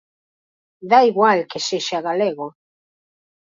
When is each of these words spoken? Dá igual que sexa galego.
Dá 0.91 0.99
igual 1.11 1.39
que 1.49 1.59
sexa 1.67 1.99
galego. 2.07 2.47